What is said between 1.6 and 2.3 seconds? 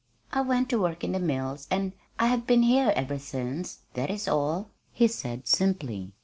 and I